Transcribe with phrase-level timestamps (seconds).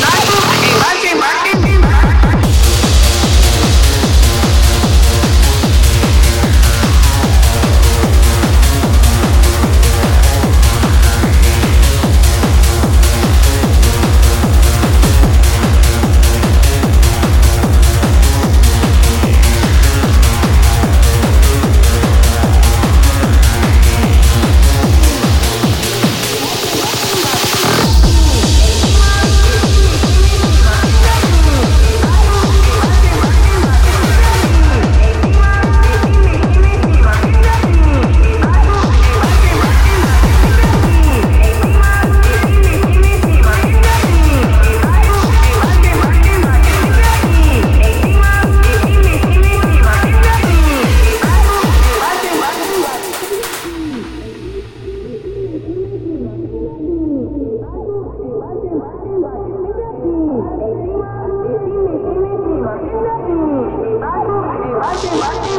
[0.00, 0.23] Nice.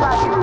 [0.00, 0.42] Happy.